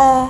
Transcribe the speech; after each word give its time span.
à, 0.00 0.28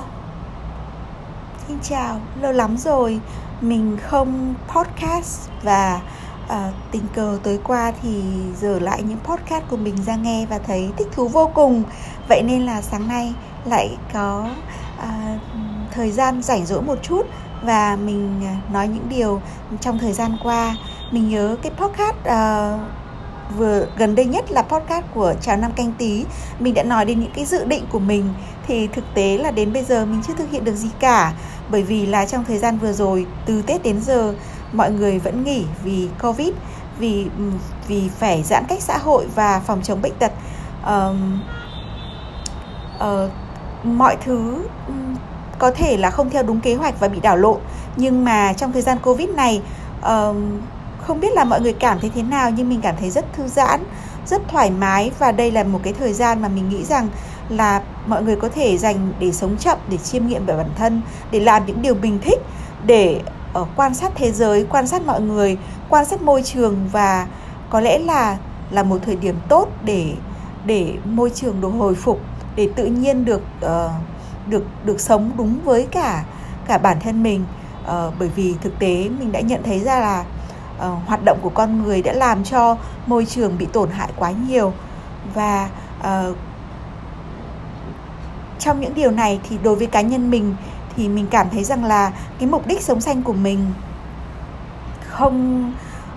xin 1.67 1.77
chào, 1.83 2.19
lâu 2.41 2.51
lắm 2.51 2.77
rồi 2.77 3.19
mình 3.61 3.97
không 4.01 4.53
podcast 4.67 5.49
và 5.63 6.01
à, 6.47 6.71
tình 6.91 7.03
cờ 7.13 7.39
tới 7.43 7.59
qua 7.63 7.91
thì 8.01 8.23
giờ 8.61 8.79
lại 8.79 9.03
những 9.03 9.19
podcast 9.23 9.63
của 9.69 9.77
mình 9.77 10.03
ra 10.03 10.15
nghe 10.15 10.45
và 10.49 10.59
thấy 10.59 10.89
thích 10.97 11.07
thú 11.11 11.27
vô 11.27 11.51
cùng. 11.53 11.83
Vậy 12.29 12.41
nên 12.43 12.61
là 12.61 12.81
sáng 12.81 13.07
nay 13.07 13.33
lại 13.65 13.97
có 14.13 14.49
à, 14.99 15.39
thời 15.91 16.11
gian 16.11 16.41
rảnh 16.41 16.65
rỗi 16.65 16.81
một 16.81 16.99
chút 17.01 17.27
và 17.63 17.95
mình 17.95 18.41
nói 18.73 18.87
những 18.87 19.09
điều 19.09 19.41
trong 19.81 19.99
thời 19.99 20.13
gian 20.13 20.37
qua. 20.43 20.75
Mình 21.11 21.29
nhớ 21.29 21.55
cái 21.61 21.71
podcast 21.77 22.15
uh, 22.19 23.00
vừa 23.57 23.85
gần 23.97 24.15
đây 24.15 24.25
nhất 24.25 24.51
là 24.51 24.61
podcast 24.61 25.05
của 25.13 25.33
chào 25.41 25.57
năm 25.57 25.71
canh 25.71 25.93
tí. 25.97 26.25
Mình 26.59 26.73
đã 26.73 26.83
nói 26.83 27.05
đến 27.05 27.19
những 27.19 27.31
cái 27.35 27.45
dự 27.45 27.65
định 27.65 27.85
của 27.91 27.99
mình. 27.99 28.33
Thì 28.67 28.87
thực 28.87 29.03
tế 29.13 29.37
là 29.37 29.51
đến 29.51 29.73
bây 29.73 29.83
giờ 29.83 30.05
mình 30.05 30.21
chưa 30.27 30.33
thực 30.33 30.51
hiện 30.51 30.63
được 30.63 30.75
gì 30.75 30.89
cả. 30.99 31.33
Bởi 31.69 31.83
vì 31.83 32.05
là 32.05 32.25
trong 32.25 32.45
thời 32.45 32.57
gian 32.57 32.77
vừa 32.77 32.93
rồi 32.93 33.25
từ 33.45 33.61
tết 33.61 33.83
đến 33.83 34.01
giờ 34.01 34.33
mọi 34.73 34.91
người 34.91 35.19
vẫn 35.19 35.43
nghỉ 35.43 35.65
vì 35.83 36.07
covid 36.21 36.49
vì 36.99 37.27
vì 37.87 38.09
phải 38.19 38.43
giãn 38.43 38.63
cách 38.67 38.81
xã 38.81 38.97
hội 38.97 39.27
và 39.35 39.61
phòng 39.65 39.81
chống 39.83 40.01
bệnh 40.01 40.13
tật. 40.19 40.31
Uh, 40.83 41.15
uh, 42.95 43.29
mọi 43.83 44.17
thứ 44.25 44.63
có 45.59 45.71
thể 45.71 45.97
là 45.97 46.09
không 46.09 46.29
theo 46.29 46.43
đúng 46.43 46.61
kế 46.61 46.75
hoạch 46.75 46.99
và 46.99 47.07
bị 47.07 47.19
đảo 47.19 47.37
lộn. 47.37 47.57
Nhưng 47.95 48.25
mà 48.25 48.53
trong 48.53 48.71
thời 48.71 48.81
gian 48.81 48.97
covid 49.03 49.29
này 49.29 49.61
uh, 49.99 50.35
không 51.01 51.19
biết 51.19 51.33
là 51.33 51.43
mọi 51.43 51.61
người 51.61 51.73
cảm 51.73 51.99
thấy 51.99 52.11
thế 52.15 52.23
nào 52.23 52.49
nhưng 52.49 52.69
mình 52.69 52.81
cảm 52.81 52.95
thấy 52.99 53.09
rất 53.09 53.33
thư 53.33 53.47
giãn 53.47 53.83
rất 54.25 54.41
thoải 54.47 54.71
mái. 54.71 55.11
Và 55.19 55.31
đây 55.31 55.51
là 55.51 55.63
một 55.63 55.79
cái 55.83 55.93
thời 55.93 56.13
gian 56.13 56.41
mà 56.41 56.47
mình 56.47 56.69
nghĩ 56.69 56.83
rằng 56.83 57.07
là 57.49 57.81
mọi 58.07 58.23
người 58.23 58.35
có 58.35 58.49
thể 58.49 58.77
dành 58.77 59.13
để 59.19 59.31
sống 59.31 59.57
chậm 59.57 59.77
để 59.89 59.97
chiêm 59.97 60.27
nghiệm 60.27 60.45
về 60.45 60.57
bản 60.57 60.69
thân 60.77 61.01
để 61.31 61.39
làm 61.39 61.65
những 61.65 61.81
điều 61.81 61.95
mình 61.95 62.19
thích 62.21 62.39
để 62.85 63.21
uh, 63.59 63.67
quan 63.75 63.93
sát 63.93 64.11
thế 64.15 64.31
giới 64.31 64.65
quan 64.69 64.87
sát 64.87 65.01
mọi 65.05 65.21
người 65.21 65.57
quan 65.89 66.05
sát 66.05 66.21
môi 66.21 66.43
trường. 66.43 66.87
Và 66.91 67.27
có 67.69 67.79
lẽ 67.79 67.99
là 67.99 68.37
là 68.71 68.83
một 68.83 68.97
thời 69.05 69.15
điểm 69.15 69.35
tốt 69.49 69.67
để 69.83 70.13
để 70.65 70.93
môi 71.05 71.29
trường 71.29 71.61
được 71.61 71.69
hồi 71.69 71.95
phục 71.95 72.19
để 72.55 72.69
tự 72.75 72.85
nhiên 72.85 73.25
được 73.25 73.41
uh, 73.65 73.91
được 74.47 74.63
được 74.85 74.99
sống 74.99 75.31
đúng 75.37 75.59
với 75.65 75.87
cả 75.91 76.23
cả 76.67 76.77
bản 76.77 76.99
thân 76.99 77.23
mình. 77.23 77.45
Uh, 77.83 78.13
bởi 78.19 78.29
vì 78.35 78.55
thực 78.61 78.79
tế 78.79 79.09
mình 79.19 79.31
đã 79.31 79.39
nhận 79.39 79.63
thấy 79.63 79.79
ra 79.79 79.99
là 79.99 80.25
uh, 80.87 81.07
hoạt 81.07 81.19
động 81.25 81.37
của 81.41 81.49
con 81.49 81.83
người 81.83 82.01
đã 82.01 82.13
làm 82.13 82.43
cho 82.43 82.77
môi 83.07 83.25
trường 83.25 83.57
bị 83.57 83.65
tổn 83.65 83.89
hại 83.89 84.09
quá 84.15 84.31
nhiều. 84.31 84.73
Và 85.33 85.69
uh, 85.99 86.37
trong 88.59 88.81
những 88.81 88.93
điều 88.93 89.11
này 89.11 89.39
thì 89.49 89.57
đối 89.63 89.75
với 89.75 89.87
cá 89.87 90.01
nhân 90.01 90.31
mình 90.31 90.55
thì 90.95 91.09
mình 91.09 91.27
cảm 91.31 91.49
thấy 91.49 91.63
rằng 91.63 91.85
là 91.85 92.11
cái 92.39 92.49
mục 92.49 92.67
đích 92.67 92.81
sống 92.81 93.01
xanh 93.01 93.23
của 93.23 93.33
mình 93.33 93.71
không 95.09 95.71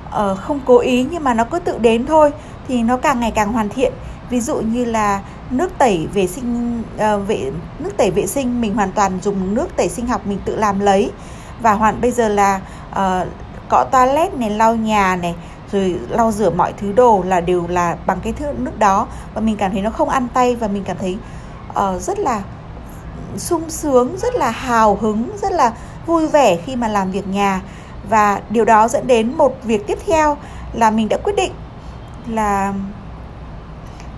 uh, 0.09 0.39
không 0.39 0.61
cố 0.65 0.79
ý 0.79 1.07
nhưng 1.11 1.25
mà 1.25 1.35
nó 1.35 1.45
cứ 1.45 1.59
tự 1.59 1.79
đến 1.79 2.07
thôi 2.07 2.31
thì 2.69 2.83
nó 2.83 2.97
càng 2.97 3.21
ngày 3.21 3.31
càng 3.31 3.53
hoàn 3.53 3.69
thiện. 3.69 3.93
Ví 4.31 4.41
dụ 4.41 4.57
như 4.57 4.85
là 4.85 5.21
nước 5.51 5.79
tẩy 5.79 6.09
vệ 6.15 6.27
sinh 6.27 6.83
uh, 6.97 7.29
vệ 7.29 7.51
nước 7.79 7.97
tẩy 7.97 8.11
vệ 8.11 8.27
sinh 8.27 8.61
mình 8.61 8.75
hoàn 8.75 8.93
toàn 8.93 9.19
dùng 9.23 9.55
nước 9.55 9.77
tẩy 9.77 9.89
sinh 9.89 10.07
học 10.07 10.27
mình 10.27 10.39
tự 10.45 10.57
làm 10.57 10.81
lấy. 10.81 11.11
Và 11.61 11.73
hoàn 11.73 12.01
bây 12.01 12.11
giờ 12.11 12.29
là 12.29 12.61
uh, 12.91 13.29
cọ 13.69 13.85
toilet 13.85 14.35
này 14.35 14.51
lau 14.51 14.75
nhà 14.75 15.17
này 15.17 15.35
rồi 15.73 15.99
lau 16.09 16.33
rửa 16.33 16.51
mọi 16.51 16.73
thứ 16.73 16.93
đồ 16.93 17.23
là 17.27 17.41
đều 17.41 17.67
là 17.69 17.97
bằng 18.07 18.19
cái 18.23 18.33
thứ 18.33 18.47
nước 18.59 18.79
đó. 18.79 19.07
Và 19.35 19.41
mình 19.41 19.57
cảm 19.57 19.73
thấy 19.73 19.81
nó 19.81 19.91
không 19.91 20.09
ăn 20.09 20.29
tay 20.35 20.57
và 20.57 20.69
mình 20.69 20.85
cảm 20.85 20.97
thấy 21.01 21.19
uh, 21.71 22.03
rất 22.03 22.19
là 22.19 22.43
sung 23.37 23.71
sướng 23.71 24.17
rất 24.19 24.35
là 24.35 24.51
hào 24.51 24.99
hứng 25.01 25.31
rất 25.43 25.53
là 25.53 25.73
vui 26.07 26.27
vẻ 26.27 26.57
khi 26.57 26.77
mà 26.77 26.89
làm 26.89 27.11
việc 27.11 27.29
nhà. 27.29 27.61
Và 28.09 28.41
điều 28.51 28.65
đó 28.65 28.89
dẫn 28.89 29.07
đến 29.07 29.35
một 29.37 29.57
việc 29.65 29.87
tiếp 29.87 29.99
theo 30.07 30.37
là 30.73 30.91
mình 30.91 31.09
đã 31.09 31.17
quyết 31.25 31.37
định 31.37 31.53
là 32.27 32.75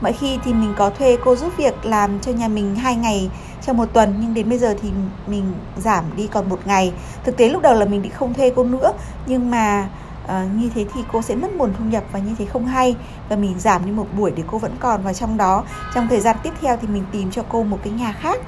mọi 0.01 0.13
khi 0.13 0.39
thì 0.45 0.53
mình 0.53 0.75
có 0.79 0.91
thuê 0.91 1.17
cô 1.25 1.37
giúp 1.37 1.53
việc 1.57 1.87
làm 1.87 2.21
cho 2.21 2.33
nhà 2.33 2.49
mình 2.49 2.75
hai 2.75 2.97
ngày 2.97 3.31
trong 3.63 3.77
một 3.77 3.87
tuần 3.93 4.15
nhưng 4.21 4.35
đến 4.35 4.49
bây 4.49 4.59
giờ 4.59 4.75
thì 4.83 4.91
mình 5.27 5.53
giảm 5.77 6.05
đi 6.17 6.27
còn 6.27 6.49
một 6.49 6.61
ngày. 6.65 6.93
Thực 7.25 7.37
tế 7.37 7.49
lúc 7.49 7.63
đầu 7.63 7.75
là 7.75 7.85
mình 7.85 8.03
định 8.03 8.13
không 8.13 8.35
thuê 8.35 8.53
cô 8.57 8.65
nữa 8.65 8.93
nhưng 9.27 9.51
mà 9.51 9.89
uh, 10.25 10.55
như 10.55 10.71
thế 10.75 10.87
thì 10.95 11.01
cô 11.13 11.23
sẽ 11.23 11.35
mất 11.35 11.49
nguồn 11.57 11.73
thu 11.79 11.85
nhập 11.85 12.05
và 12.13 12.19
như 12.19 12.35
thế 12.39 12.45
không 12.45 12.67
hay. 12.67 12.97
Và 13.29 13.37
mình 13.37 13.59
giảm 13.59 13.87
đi 13.87 13.93
một 13.93 14.07
buổi 14.17 14.33
để 14.37 14.43
cô 14.47 14.59
vẫn 14.59 14.73
còn 14.81 15.03
và 15.03 15.13
trong 15.13 15.37
đó. 15.37 15.65
Trong 15.95 16.09
thời 16.09 16.21
gian 16.21 16.37
tiếp 16.43 16.53
theo 16.61 16.77
thì 16.77 16.89
mình 16.89 17.05
tìm 17.13 17.31
cho 17.31 17.43
cô 17.49 17.63
một 17.63 17.79
cái 17.85 17.93
nhà 17.93 18.13
khác. 18.13 18.41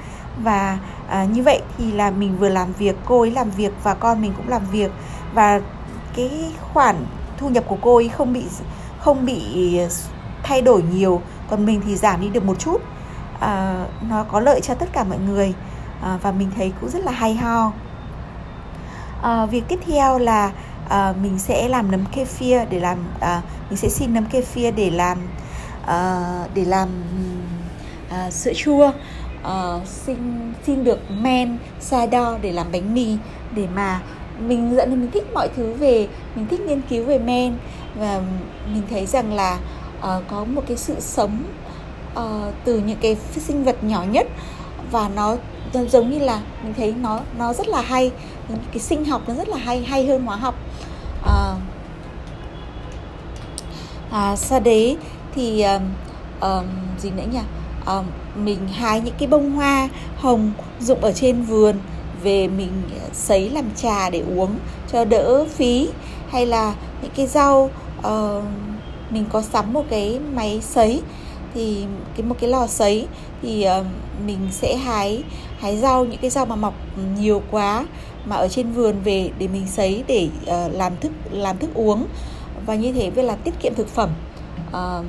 Và 0.43 0.79
uh, 1.07 1.31
như 1.31 1.43
vậy 1.43 1.61
thì 1.79 1.93
là 1.93 2.11
mình 2.11 2.39
vừa 2.39 2.49
làm 2.49 2.73
việc 2.73 2.97
cô 3.05 3.21
ấy 3.21 3.31
làm 3.31 3.51
việc 3.51 3.73
và 3.83 3.95
con 3.95 4.23
mình 4.23 4.33
cũng 4.37 4.49
làm 4.49 4.63
việc. 4.73 4.91
Và 5.35 5.61
cái 6.17 6.53
khoản 6.73 6.97
thu 7.39 7.49
nhập 7.49 7.65
của 7.67 7.79
cô 7.83 7.97
ấy 7.97 8.09
không 8.09 8.33
bị 8.33 8.45
không 8.99 9.27
bị 9.27 9.79
thay 10.43 10.63
đổi 10.63 10.83
nhiều. 10.83 11.21
Còn 11.51 11.67
mình 11.67 11.81
thì 11.87 11.97
giảm 11.97 12.21
đi 12.21 12.29
được 12.29 12.45
một 12.45 12.59
chút 12.59 12.83
à, 13.41 13.87
nó 14.09 14.25
có 14.25 14.41
lợi 14.41 14.61
cho 14.61 14.75
tất 14.75 14.89
cả 14.93 15.05
mọi 15.05 15.19
người 15.19 15.55
à, 16.03 16.19
và 16.23 16.33
mình 16.33 16.51
thấy 16.57 16.73
cũng 16.81 16.91
rất 16.91 17.05
là 17.05 17.13
hay 17.13 17.35
ho. 17.35 17.73
À, 19.23 19.47
việc 19.47 19.65
tiếp 19.69 19.79
theo 19.87 20.19
là 20.19 20.53
à, 20.89 21.15
mình 21.23 21.39
sẽ 21.39 21.69
làm 21.69 21.91
nấm 21.91 22.05
kefir 22.15 22.67
để 22.71 22.81
làm 22.81 22.99
à, 23.21 23.43
mình 23.71 23.77
sẽ 23.77 23.89
xin 23.89 24.15
nấm 24.15 24.25
kefir 24.33 24.73
để 24.77 24.91
làm 24.91 25.19
à, 25.87 26.23
để 26.55 26.65
làm 26.65 26.89
à, 28.11 28.31
sữa 28.31 28.53
chua. 28.57 28.93
À, 29.43 29.81
xin 29.85 30.53
xin 30.67 30.85
được 30.85 31.11
men 31.11 31.59
sa 31.81 32.07
đo 32.07 32.39
để 32.43 32.53
làm 32.53 32.67
bánh 32.73 32.95
mì 32.95 33.17
để 33.55 33.67
mà 33.75 34.01
mình 34.39 34.77
dẫn 34.77 34.91
mình 34.91 35.11
thích 35.11 35.25
mọi 35.35 35.49
thứ 35.57 35.73
về 35.73 36.09
mình 36.35 36.47
thích 36.47 36.61
nghiên 36.61 36.81
cứu 36.81 37.05
về 37.05 37.19
men. 37.19 37.55
Và 37.95 38.21
mình 38.73 38.83
thấy 38.91 39.07
rằng 39.07 39.33
là 39.33 39.59
uh, 39.99 40.23
có 40.31 40.45
một 40.45 40.63
cái 40.69 40.77
sự 40.77 41.01
sống 41.01 41.43
uh, 42.19 42.55
từ 42.65 42.79
những 42.79 42.99
cái 43.01 43.17
sinh 43.37 43.65
vật 43.65 43.85
nhỏ 43.85 44.05
nhất 44.11 44.27
và 44.91 45.09
nó 45.09 45.37
giống 45.89 46.11
như 46.11 46.19
là 46.19 46.41
mình 46.63 46.75
thấy 46.77 46.95
nó 47.01 47.21
nó 47.39 47.53
rất 47.53 47.69
là 47.69 47.81
hay 47.81 48.11
cái 48.49 48.79
sinh 48.79 49.05
học 49.05 49.23
nó 49.29 49.35
rất 49.35 49.49
là 49.49 49.57
hay 49.57 49.83
hay 49.83 50.07
hơn 50.07 50.25
hóa 50.25 50.37
học. 50.37 50.55
À, 51.27 51.55
à, 54.11 54.37
sau 54.37 54.61
đấy 54.61 54.97
thì 55.35 55.63
um, 55.63 55.83
um, 56.41 56.65
gì 56.99 57.11
nữa 57.11 57.25
nhỉ? 57.33 57.41
Um, 57.87 58.05
mình 58.45 58.69
hái 58.69 59.01
những 59.01 59.15
cái 59.19 59.29
bông 59.29 59.53
hoa 59.53 59.89
hồng 60.17 60.53
dụng 60.81 61.01
ở 61.01 61.13
trên 61.13 61.43
vườn 61.43 61.77
về 62.23 62.49
mình 62.49 62.83
sấy 63.13 63.51
làm 63.51 63.65
trà 63.77 64.11
để 64.11 64.23
uống 64.37 64.59
cho 64.93 65.05
đỡ 65.05 65.45
phí. 65.45 65.89
Hay 66.31 66.47
là 66.47 66.75
những 67.03 67.13
cái 67.17 67.27
rau 67.27 67.71
uh, 67.99 68.45
mình 69.11 69.25
có 69.33 69.43
sắm 69.43 69.73
một 69.73 69.85
cái 69.91 70.21
máy 70.35 70.61
sấy 70.63 71.03
thì 71.55 71.85
cái 72.17 72.27
một 72.27 72.37
cái 72.41 72.51
lò 72.51 72.67
sấy 72.67 73.07
thì 73.43 73.67
uh, 73.81 73.87
mình 74.27 74.49
sẽ 74.51 74.77
hái 74.77 75.23
hái 75.59 75.77
rau 75.77 76.05
những 76.05 76.21
cái 76.21 76.31
rau 76.31 76.47
mà 76.47 76.57
mọc 76.57 76.75
nhiều 77.19 77.43
quá 77.51 77.87
mà 78.25 78.37
ở 78.37 78.49
trên 78.49 78.73
vườn 78.73 78.97
về 79.05 79.31
để 79.39 79.49
mình 79.49 79.67
sấy 79.67 80.05
để 80.07 80.29
uh, 80.43 80.75
làm 80.75 80.97
thức 81.01 81.13
làm 81.31 81.59
thức 81.59 81.71
uống. 81.75 82.07
Và 82.67 82.75
như 82.75 82.93
thế 82.93 83.11
về 83.11 83.23
là 83.23 83.37
tiết 83.37 83.55
kiệm 83.61 83.75
thực 83.75 83.89
phẩm. 83.89 84.11
Uh, 84.69 85.05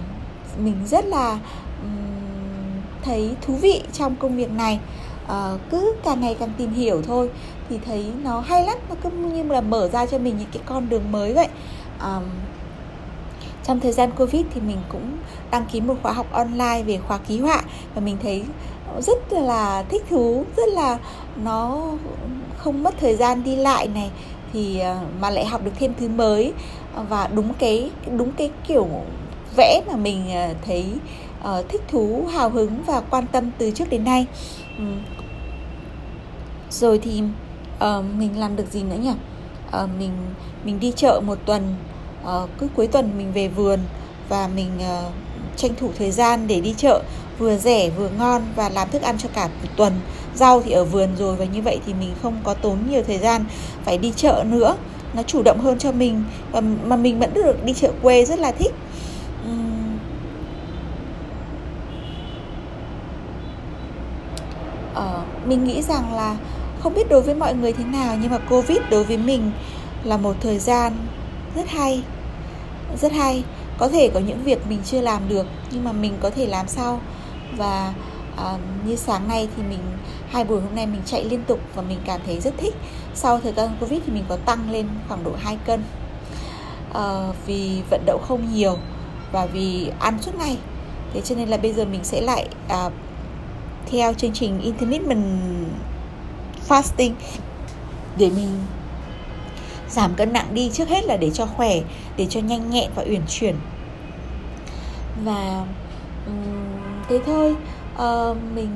mình 0.58 0.76
rất 0.88 1.06
là 1.06 1.40
um, 1.84 2.82
thấy 3.02 3.36
thú 3.42 3.54
vị 3.54 3.82
trong 3.94 4.16
công 4.16 4.38
việc 4.38 4.52
này. 4.52 4.80
Uh, 5.26 5.60
cứ 5.72 5.96
càng 6.04 6.22
ngày 6.22 6.36
càng 6.40 6.52
tìm 6.58 6.74
hiểu 6.74 7.02
thôi 7.02 7.30
thì 7.70 7.78
thấy 7.86 8.06
nó 8.24 8.40
hay 8.40 8.66
lắm 8.66 8.78
nó 8.90 8.96
cứ 9.04 9.10
như 9.10 9.44
là 9.44 9.62
mở 9.62 9.88
ra 9.88 10.06
cho 10.06 10.18
mình 10.18 10.38
những 10.38 10.50
cái 10.54 10.64
con 10.66 10.90
đường 10.90 11.12
mới 11.12 11.34
vậy. 11.34 11.48
Um, 12.04 12.24
trong 13.70 13.80
thời 13.80 13.92
gian 13.92 14.12
covid 14.12 14.46
thì 14.54 14.62
mình 14.62 14.78
cũng 14.90 15.18
đăng 15.52 15.66
ký 15.72 15.82
một 15.82 15.96
khóa 16.04 16.12
học 16.12 16.32
online 16.32 16.84
về 16.86 17.00
khóa 17.08 17.18
ký 17.18 17.40
họa 17.40 17.62
và 17.96 18.02
mình 18.02 18.18
thấy 18.24 18.44
rất 19.00 19.34
là 19.34 19.84
thích 19.90 20.04
thú 20.10 20.46
rất 20.58 20.70
là 20.70 20.98
nó 21.44 21.82
không 22.58 22.84
mất 22.84 22.94
thời 23.00 23.16
gian 23.16 23.44
đi 23.44 23.56
lại 23.56 23.88
này. 23.88 24.12
Thì 24.54 24.80
ờ, 24.80 24.98
mà 25.20 25.30
lại 25.30 25.46
học 25.46 25.62
được 25.64 25.72
thêm 25.80 25.94
thứ 26.00 26.08
mới. 26.08 26.54
Và 27.10 27.28
đúng 27.28 27.54
cái 27.54 27.92
đúng 28.18 28.32
cái 28.32 28.52
kiểu 28.68 28.88
vẽ 29.56 29.82
mà 29.88 29.96
mình 29.96 30.32
ờ, 30.34 30.54
thấy 30.66 30.86
uh, 31.42 31.70
thích 31.70 31.82
thú 31.88 32.26
hào 32.34 32.50
hứng 32.50 32.84
và 32.86 33.02
quan 33.10 33.28
tâm 33.28 33.52
từ 33.58 33.72
trước 33.72 33.90
đến 33.90 34.04
nay. 34.04 34.26
Rồi 36.70 37.00
thì 37.00 37.24
uh, 37.76 38.06
mình 38.18 38.40
làm 38.40 38.56
được 38.56 38.72
gì 38.72 38.84
nữa 38.84 38.98
nhỉ? 39.02 39.14
Uh, 39.84 39.90
mình 40.00 40.12
mình 40.64 40.80
đi 40.80 40.94
chợ 40.96 41.22
một 41.26 41.38
tuần 41.46 41.76
uh, 42.24 42.50
cứ 42.60 42.68
cuối 42.76 42.88
tuần 42.88 43.18
mình 43.18 43.34
về 43.34 43.48
vườn 43.48 43.80
và 44.30 44.48
mình 44.56 44.70
uh, 44.78 45.14
tranh 45.56 45.72
thủ 45.80 45.90
thời 45.98 46.12
gian 46.12 46.48
để 46.48 46.62
đi 46.62 46.74
chợ 46.78 47.04
vừa 47.38 47.58
rẻ 47.58 47.90
vừa 47.90 48.10
ngon 48.18 48.42
và 48.56 48.70
làm 48.70 48.90
thức 48.90 49.02
ăn 49.02 49.18
cho 49.18 49.30
cả 49.34 49.48
một 49.48 49.70
tuần. 49.76 49.94
Rau 50.36 50.62
thì 50.62 50.72
ở 50.72 50.86
vườn 50.86 51.10
rồi 51.18 51.36
và 51.36 51.46
như 51.46 51.62
vậy 51.62 51.80
thì 51.86 51.94
mình 51.94 52.14
không 52.22 52.38
có 52.44 52.54
tốn 52.54 52.78
nhiều 52.90 53.04
thời 53.08 53.18
gian 53.18 53.46
phải 53.86 53.98
đi 53.98 54.14
chợ 54.16 54.44
nữa. 54.50 54.76
Nó 55.14 55.24
chủ 55.24 55.44
động 55.44 55.60
hơn 55.60 55.80
cho 55.80 55.92
mình 55.92 56.24
và 56.52 56.62
mà 56.62 56.96
mình 56.96 57.20
vẫn 57.20 57.34
được 57.34 57.66
đi 57.66 57.74
chợ 57.74 57.92
quê 58.02 58.26
rất 58.26 58.40
là 58.40 58.52
thích. 58.52 58.74
Ờ, 64.94 65.22
mình 65.46 65.64
nghĩ 65.64 65.82
rằng 65.82 66.14
là 66.14 66.38
không 66.80 66.94
biết 66.94 67.10
đối 67.10 67.22
với 67.22 67.36
mọi 67.36 67.54
người 67.54 67.74
thế 67.74 67.84
nào 67.84 68.18
nhưng 68.22 68.32
mà 68.32 68.38
covid 68.38 68.78
đối 68.92 69.04
với 69.04 69.18
mình 69.18 69.52
là 70.04 70.18
một 70.18 70.36
thời 70.42 70.60
gian 70.60 70.94
rất 71.56 71.70
hay. 71.70 72.04
Rất 73.02 73.12
hay. 73.12 73.44
Có 73.78 73.88
thể 73.90 74.10
có 74.14 74.20
những 74.20 74.44
việc 74.44 74.68
mình 74.68 74.80
chưa 74.86 75.02
làm 75.02 75.30
được 75.30 75.46
nhưng 75.72 75.84
mà 75.84 75.92
mình 75.92 76.14
có 76.22 76.30
thể 76.30 76.46
làm 76.46 76.68
sau. 76.68 77.02
Và 77.58 77.94
à, 78.38 78.58
như 78.86 78.96
sáng 78.96 79.28
nay 79.28 79.48
thì 79.56 79.64
mình 79.64 79.80
hai 80.30 80.44
buổi 80.44 80.62
hôm 80.62 80.76
nay 80.76 80.86
mình 80.86 81.02
chạy 81.06 81.24
liên 81.24 81.44
tục 81.44 81.60
và 81.76 81.82
mình 81.82 81.98
cảm 82.06 82.22
thấy 82.26 82.40
rất 82.40 82.54
thích. 82.58 82.76
Sau 83.14 83.40
thời 83.40 83.54
gian 83.54 83.70
covid 83.80 84.00
thì 84.06 84.14
mình 84.14 84.26
có 84.30 84.38
tăng 84.46 84.72
lên 84.72 84.88
khoảng 85.08 85.24
độ 85.24 85.32
2 85.40 85.58
cân. 85.66 85.84
À, 86.94 87.28
vì 87.46 87.82
vận 87.90 88.02
động 88.06 88.22
không 88.28 88.54
nhiều 88.54 88.78
và 89.32 89.46
vì 89.46 89.92
ăn 90.00 90.22
suốt 90.22 90.36
ngày. 90.40 90.58
Thế 91.14 91.22
cho 91.22 91.36
nên 91.36 91.50
là 91.50 91.58
bây 91.58 91.74
giờ 91.74 91.86
mình 91.86 92.04
sẽ 92.04 92.22
lại 92.22 92.48
à, 92.68 92.90
theo 93.92 94.14
chương 94.14 94.34
trình 94.34 94.62
intermittent 94.62 95.70
fasting 96.70 97.14
để 98.18 98.30
mình 98.30 98.50
giảm 99.90 100.16
cân 100.16 100.34
nặng 100.34 100.48
đi 100.54 100.70
trước 100.74 100.90
hết 100.90 101.06
là 101.06 101.18
để 101.18 101.30
cho 101.30 101.46
khỏe 101.46 101.76
để 102.18 102.26
cho 102.30 102.40
nhanh 102.40 102.70
nhẹn 102.70 102.92
và 102.96 103.04
uyển 103.04 103.22
chuyển. 103.30 103.56
Và 105.24 105.66
um, 106.26 106.34
thế 107.10 107.20
thôi. 107.26 107.56
Uh, 107.96 108.38
mình 108.56 108.70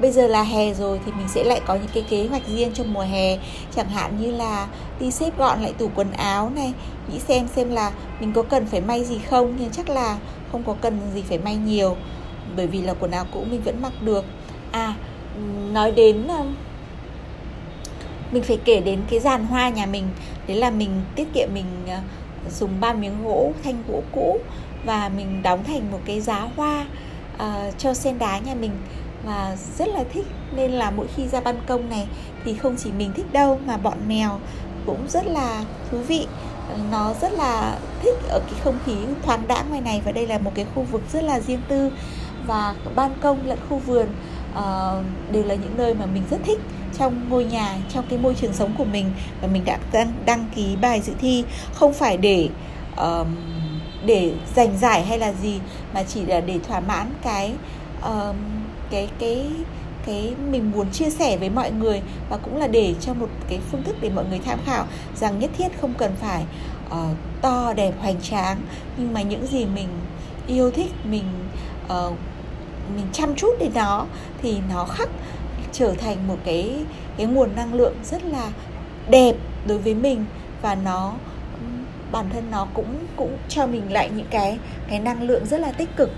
bây 0.00 0.12
giờ 0.12 0.26
là 0.26 0.42
hè 0.42 0.74
rồi 0.74 1.00
thì 1.06 1.12
mình 1.12 1.28
sẽ 1.28 1.44
lại 1.44 1.60
có 1.66 1.74
những 1.74 1.90
cái 1.94 2.04
kế 2.10 2.26
hoạch 2.26 2.42
riêng 2.48 2.70
cho 2.74 2.84
mùa 2.84 3.02
hè. 3.02 3.38
Chẳng 3.76 3.88
hạn 3.88 4.20
như 4.20 4.30
là 4.30 4.68
đi 5.00 5.10
xếp 5.10 5.38
gọn 5.38 5.60
lại 5.62 5.72
tủ 5.72 5.90
quần 5.94 6.12
áo 6.12 6.50
này 6.54 6.72
nghĩ 7.12 7.18
xem 7.18 7.48
xem 7.56 7.70
là 7.70 7.92
mình 8.20 8.32
có 8.32 8.42
cần 8.42 8.66
phải 8.66 8.80
may 8.80 9.04
gì 9.04 9.18
không 9.18 9.56
nhưng 9.58 9.70
chắc 9.70 9.88
là 9.88 10.18
không 10.52 10.62
có 10.62 10.74
cần 10.80 11.00
gì 11.14 11.22
phải 11.22 11.38
may 11.38 11.56
nhiều 11.56 11.96
bởi 12.56 12.66
vì 12.66 12.82
là 12.82 12.94
quần 12.94 13.10
áo 13.10 13.24
cũ 13.32 13.44
mình 13.50 13.62
vẫn 13.62 13.82
mặc 13.82 13.92
được. 14.00 14.24
À 14.70 14.94
nói 15.72 15.92
đến 15.92 16.28
mình 18.32 18.42
phải 18.42 18.58
kể 18.64 18.80
đến 18.80 19.00
cái 19.10 19.20
giàn 19.20 19.46
hoa 19.46 19.68
nhà 19.68 19.86
mình. 19.86 20.08
Đấy 20.46 20.56
là 20.56 20.70
mình 20.70 20.90
tiết 21.14 21.28
kiệm 21.34 21.48
mình 21.54 21.66
ờ, 21.88 21.98
dùng 22.50 22.80
ba 22.80 22.92
miếng 22.92 23.24
gỗ 23.24 23.52
thanh 23.64 23.82
gỗ 23.88 24.02
cũ 24.12 24.38
và 24.84 25.08
mình 25.16 25.42
đóng 25.42 25.64
thành 25.64 25.90
một 25.90 25.98
cái 26.04 26.20
giá 26.20 26.48
hoa 26.56 26.86
uh, 27.34 27.78
cho 27.78 27.94
sen 27.94 28.18
đá 28.18 28.38
nhà 28.38 28.54
mình 28.54 28.72
và 29.24 29.56
rất 29.78 29.88
là 29.88 30.04
thích. 30.12 30.26
Nên 30.56 30.72
là 30.72 30.90
mỗi 30.90 31.06
khi 31.16 31.28
ra 31.28 31.40
ban 31.40 31.56
công 31.66 31.90
này 31.90 32.06
thì 32.44 32.54
không 32.54 32.76
chỉ 32.76 32.90
mình 32.92 33.12
thích 33.12 33.32
đâu 33.32 33.60
mà 33.66 33.76
bọn 33.76 33.98
mèo 34.08 34.40
cũng 34.86 35.08
rất 35.08 35.26
là 35.26 35.64
thú 35.90 35.98
vị. 35.98 36.26
Ờ, 36.68 36.76
nó 36.90 37.14
rất 37.20 37.32
là 37.32 37.78
thích 38.02 38.14
ở 38.28 38.40
cái 38.40 38.60
không 38.64 38.78
khí 38.86 38.94
thoáng 39.22 39.48
đãng 39.48 39.68
ngoài 39.68 39.80
này 39.80 40.02
và 40.04 40.12
đây 40.12 40.26
là 40.26 40.38
một 40.38 40.52
cái 40.54 40.66
khu 40.74 40.82
vực 40.82 41.02
rất 41.12 41.24
là 41.24 41.40
riêng 41.40 41.60
tư 41.68 41.90
và 42.46 42.74
ban 42.94 43.10
công 43.20 43.46
lẫn 43.46 43.58
khu 43.68 43.78
vườn 43.78 44.06
uh, 44.52 45.04
đều 45.32 45.44
là 45.44 45.54
những 45.54 45.76
nơi 45.76 45.94
mà 45.94 46.06
mình 46.06 46.22
rất 46.30 46.38
thích 46.44 46.58
trong 46.98 47.28
ngôi 47.28 47.44
nhà 47.44 47.76
trong 47.94 48.04
cái 48.08 48.18
môi 48.18 48.34
trường 48.34 48.52
sống 48.52 48.74
của 48.78 48.84
mình. 48.84 49.12
Và 49.40 49.48
mình 49.48 49.64
đã 49.64 49.78
đăng, 49.92 50.12
đăng 50.24 50.48
ký 50.54 50.76
bài 50.76 51.00
dự 51.00 51.12
thi 51.20 51.44
không 51.74 51.92
phải 51.92 52.16
để 52.16 52.48
uh, 53.00 53.26
để 54.06 54.32
giành 54.54 54.78
giải 54.78 55.04
hay 55.04 55.18
là 55.18 55.32
gì 55.32 55.60
mà 55.94 56.02
chỉ 56.02 56.26
là 56.26 56.40
để 56.40 56.58
thỏa 56.68 56.80
mãn 56.80 57.10
cái 57.22 57.52
uh, 57.98 58.36
cái 58.90 59.08
cái 59.18 59.46
cái 60.06 60.34
mình 60.50 60.70
muốn 60.70 60.90
chia 60.90 61.10
sẻ 61.10 61.36
với 61.36 61.50
mọi 61.50 61.70
người. 61.70 62.02
Và 62.30 62.36
cũng 62.36 62.56
là 62.56 62.66
để 62.66 62.94
cho 63.00 63.14
một 63.14 63.28
cái 63.48 63.58
phương 63.70 63.82
thức 63.82 63.96
để 64.00 64.10
mọi 64.10 64.24
người 64.28 64.40
tham 64.44 64.58
khảo 64.66 64.84
rằng 65.16 65.38
nhất 65.38 65.50
thiết 65.58 65.68
không 65.80 65.94
cần 65.98 66.12
phải 66.20 66.44
uh, 66.86 67.16
to 67.42 67.72
đẹp 67.72 67.94
hoành 68.00 68.20
tráng. 68.22 68.60
Nhưng 68.96 69.14
mà 69.14 69.22
những 69.22 69.46
gì 69.46 69.64
mình 69.64 69.88
yêu 70.46 70.70
thích 70.70 70.90
mình 71.04 71.24
uh, 71.86 72.14
mình 72.96 73.06
chăm 73.12 73.34
chút 73.34 73.56
đến 73.60 73.70
nó 73.74 74.06
thì 74.42 74.58
nó 74.70 74.84
khắc 74.84 75.08
trở 75.72 75.94
thành 75.94 76.28
một 76.28 76.36
cái 76.44 76.76
cái 77.16 77.26
nguồn 77.26 77.56
năng 77.56 77.74
lượng 77.74 77.94
rất 78.04 78.24
là 78.24 78.50
đẹp 79.10 79.36
đối 79.66 79.78
với 79.78 79.94
mình. 79.94 80.24
Và 80.62 80.74
nó 80.74 81.14
bản 82.12 82.30
thân 82.32 82.44
nó 82.50 82.66
cũng 82.74 83.06
cũng 83.16 83.36
cho 83.48 83.66
mình 83.66 83.92
lại 83.92 84.10
những 84.16 84.26
cái 84.30 84.58
cái 84.88 84.98
năng 84.98 85.22
lượng 85.22 85.46
rất 85.46 85.60
là 85.60 85.72
tích 85.72 85.96
cực. 85.96 86.10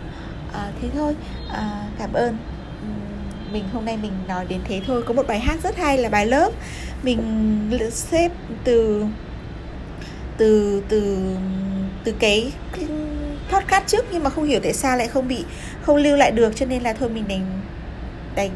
À, 0.52 0.72
thế 0.82 0.88
thôi. 0.94 1.17
À, 1.52 1.87
cảm 1.99 2.12
ơn. 2.12 2.37
Mình 3.52 3.64
hôm 3.73 3.84
nay 3.84 3.99
mình 4.02 4.12
nói 4.28 4.46
đến 4.49 4.61
thế 4.64 4.81
thôi. 4.87 5.02
Có 5.02 5.14
một 5.14 5.26
bài 5.26 5.40
hát 5.40 5.58
rất 5.62 5.76
hay 5.76 5.99
là 5.99 6.08
bài 6.08 6.26
lớp. 6.26 6.52
Mình 7.02 7.88
xếp 7.90 8.32
từ 8.64 9.05
từ 10.37 10.82
từ 10.88 11.19
từ 12.05 12.12
cái 12.19 12.52
podcast 13.50 13.87
trước 13.87 14.05
nhưng 14.12 14.23
mà 14.23 14.31
không 14.31 14.44
hiểu 14.44 14.61
tại 14.62 14.73
sao 14.73 14.97
lại 14.97 15.08
không 15.08 15.29
bị 15.29 15.44
không 15.82 15.97
lưu 15.97 16.17
lại 16.17 16.31
được 16.31 16.56
cho 16.56 16.67
nên 16.67 16.82
là 16.82 16.93
thôi 16.93 17.08
mình 17.08 17.25
đành 17.29 17.61
đành 18.35 18.50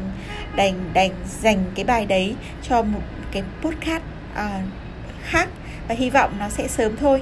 đành 0.55 0.89
đành 0.93 1.11
dành 1.41 1.63
cái 1.75 1.85
bài 1.85 2.05
đấy 2.05 2.35
cho 2.69 2.81
một 2.81 3.01
cái 3.31 3.43
podcast 3.61 4.03
uh, 4.33 4.63
khác. 5.23 5.49
Và 5.87 5.95
hy 5.95 6.09
vọng 6.09 6.31
nó 6.39 6.49
sẽ 6.49 6.67
sớm 6.67 6.95
thôi. 6.97 7.21